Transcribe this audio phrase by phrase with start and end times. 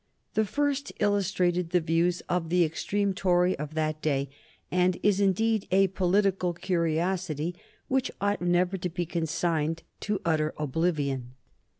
[0.33, 4.31] The first illustrated the views of the extreme Tory of that day,
[4.71, 7.53] and is indeed a political curiosity
[7.87, 11.35] which ought never to be consigned to utter oblivion.